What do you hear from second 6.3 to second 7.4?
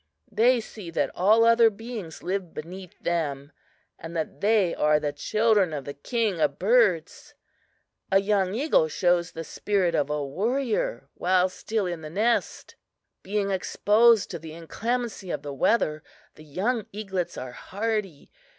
of Birds.